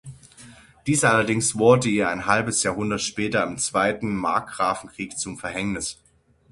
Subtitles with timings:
[0.87, 5.99] Dies allerdings wurde ihr ein halbes Jahrhundert später im Zweiten Markgrafenkrieg zum Verhängnis.